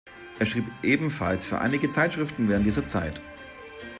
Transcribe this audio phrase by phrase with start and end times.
[0.39, 3.21] Er schrieb ebenfalls für einige Zeitschriften während dieser Zeit.